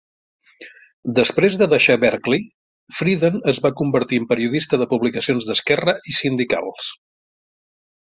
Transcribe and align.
Després 1.19 1.57
de 1.63 1.67
deixar 1.73 1.97
Berkeley, 2.05 2.47
Friedan 3.01 3.39
es 3.55 3.61
va 3.67 3.73
convertir 3.83 4.21
en 4.23 4.27
periodista 4.35 4.83
de 4.85 4.91
publicacions 4.97 5.49
d'esquerra 5.53 5.99
i 6.15 6.19
sindicals. 6.25 6.93